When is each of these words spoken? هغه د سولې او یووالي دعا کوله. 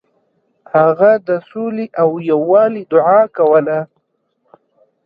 هغه 0.73 1.11
د 1.27 1.29
سولې 1.49 1.85
او 2.01 2.09
یووالي 2.31 2.83
دعا 2.93 3.21
کوله. 3.37 3.79